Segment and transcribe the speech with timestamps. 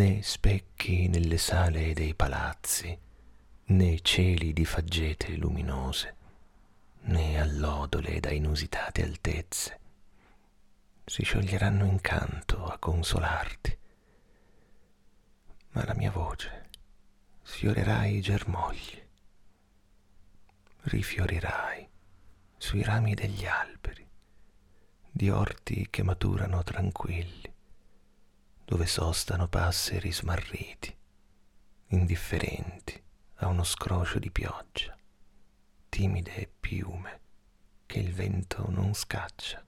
[0.00, 2.98] né specchi nelle sale dei palazzi,
[3.64, 6.16] né cieli di faggete luminose,
[7.02, 9.78] né allodole da inusitate altezze.
[11.04, 13.78] Si scioglieranno in canto a consolarti,
[15.72, 16.70] ma la mia voce
[17.42, 19.02] sfiorerà i germogli,
[20.84, 21.86] rifiorirai
[22.56, 24.08] sui rami degli alberi,
[25.10, 27.49] di orti che maturano tranquilli,
[28.70, 30.96] dove sostano passeri smarriti,
[31.88, 33.02] indifferenti
[33.38, 34.96] a uno scrocio di pioggia,
[35.88, 37.20] timide piume
[37.84, 39.66] che il vento non scaccia.